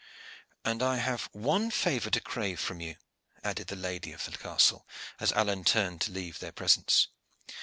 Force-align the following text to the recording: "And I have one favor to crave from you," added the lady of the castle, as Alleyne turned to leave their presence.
"And 0.65 0.81
I 0.81 0.97
have 0.97 1.29
one 1.31 1.69
favor 1.69 2.09
to 2.09 2.19
crave 2.19 2.59
from 2.59 2.81
you," 2.81 2.95
added 3.43 3.67
the 3.67 3.75
lady 3.75 4.13
of 4.13 4.25
the 4.25 4.31
castle, 4.35 4.87
as 5.19 5.31
Alleyne 5.33 5.63
turned 5.63 6.01
to 6.01 6.11
leave 6.11 6.39
their 6.39 6.51
presence. 6.51 7.05